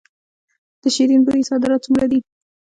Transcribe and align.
د 0.81 0.83
شیرین 0.95 1.21
بویې 1.25 1.47
صادرات 1.49 1.81
څومره 1.85 2.05
دي؟ 2.11 2.19